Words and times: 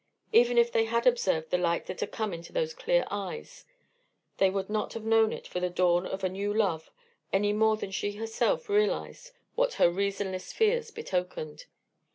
Even 0.33 0.57
if 0.57 0.71
they 0.71 0.85
had 0.85 1.05
observed 1.05 1.51
the 1.51 1.59
light 1.59 1.85
that 1.85 1.99
had 1.99 2.09
come 2.11 2.33
into 2.33 2.51
those 2.51 2.73
clear 2.73 3.05
eyes, 3.11 3.65
they 4.37 4.49
would 4.49 4.67
not 4.67 4.93
have 4.93 5.03
known 5.03 5.31
it 5.31 5.45
for 5.47 5.59
the 5.59 5.69
dawn 5.69 6.07
of 6.07 6.23
a 6.23 6.27
new 6.29 6.51
love 6.51 6.89
any 7.31 7.53
more 7.53 7.77
than 7.77 7.91
she 7.91 8.13
herself 8.13 8.67
realized 8.67 9.29
what 9.53 9.73
her 9.75 9.91
reasonless 9.91 10.51
fears 10.51 10.89
betokened. 10.89 11.65